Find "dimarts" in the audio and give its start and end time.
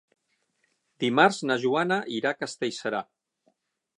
1.03-1.41